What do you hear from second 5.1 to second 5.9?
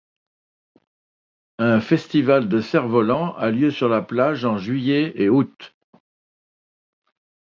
et août.